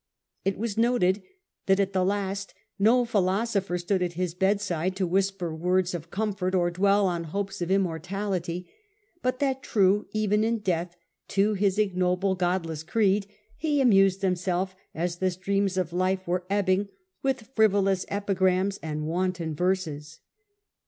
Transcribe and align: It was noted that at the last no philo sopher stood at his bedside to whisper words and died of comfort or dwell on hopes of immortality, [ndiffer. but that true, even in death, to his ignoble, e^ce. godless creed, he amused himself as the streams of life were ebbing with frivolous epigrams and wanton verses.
It 0.43 0.57
was 0.57 0.79
noted 0.79 1.21
that 1.67 1.79
at 1.79 1.93
the 1.93 2.03
last 2.03 2.55
no 2.79 3.05
philo 3.05 3.45
sopher 3.45 3.77
stood 3.77 4.01
at 4.01 4.13
his 4.13 4.33
bedside 4.33 4.95
to 4.95 5.05
whisper 5.05 5.53
words 5.55 5.93
and 5.93 6.01
died 6.01 6.07
of 6.07 6.09
comfort 6.09 6.55
or 6.55 6.71
dwell 6.71 7.05
on 7.05 7.25
hopes 7.25 7.61
of 7.61 7.69
immortality, 7.69 8.61
[ndiffer. 8.61 9.19
but 9.21 9.37
that 9.37 9.61
true, 9.61 10.07
even 10.11 10.43
in 10.43 10.57
death, 10.57 10.95
to 11.27 11.53
his 11.53 11.77
ignoble, 11.77 12.33
e^ce. 12.35 12.39
godless 12.39 12.81
creed, 12.81 13.27
he 13.55 13.79
amused 13.79 14.23
himself 14.23 14.75
as 14.95 15.17
the 15.17 15.29
streams 15.29 15.77
of 15.77 15.93
life 15.93 16.25
were 16.25 16.47
ebbing 16.49 16.89
with 17.21 17.51
frivolous 17.55 18.07
epigrams 18.09 18.79
and 18.81 19.05
wanton 19.05 19.53
verses. 19.53 20.19